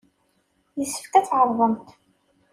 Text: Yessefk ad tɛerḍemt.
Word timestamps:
Yessefk 0.79 1.13
ad 1.15 1.25
tɛerḍemt. 1.27 1.87